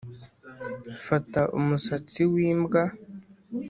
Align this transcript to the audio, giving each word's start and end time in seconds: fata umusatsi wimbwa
fata 1.05 1.41
umusatsi 1.57 2.21
wimbwa 2.33 2.81